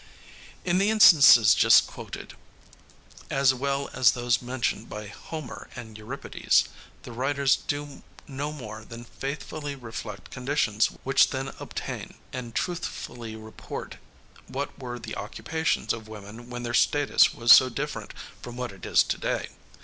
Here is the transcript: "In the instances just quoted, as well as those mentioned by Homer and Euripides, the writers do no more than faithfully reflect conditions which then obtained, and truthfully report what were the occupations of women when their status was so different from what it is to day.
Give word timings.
"In 0.65 0.79
the 0.79 0.89
instances 0.89 1.53
just 1.53 1.85
quoted, 1.85 2.33
as 3.29 3.53
well 3.53 3.87
as 3.93 4.13
those 4.13 4.41
mentioned 4.41 4.89
by 4.89 5.05
Homer 5.05 5.69
and 5.75 5.95
Euripides, 5.95 6.63
the 7.03 7.11
writers 7.11 7.55
do 7.55 8.01
no 8.27 8.51
more 8.51 8.83
than 8.83 9.03
faithfully 9.03 9.75
reflect 9.75 10.31
conditions 10.31 10.87
which 11.03 11.29
then 11.29 11.49
obtained, 11.59 12.15
and 12.33 12.55
truthfully 12.55 13.35
report 13.35 13.97
what 14.47 14.75
were 14.79 14.97
the 14.97 15.15
occupations 15.15 15.93
of 15.93 16.07
women 16.07 16.49
when 16.49 16.63
their 16.63 16.73
status 16.73 17.35
was 17.35 17.51
so 17.53 17.69
different 17.69 18.11
from 18.41 18.57
what 18.57 18.71
it 18.71 18.87
is 18.87 19.03
to 19.03 19.19
day. 19.19 19.49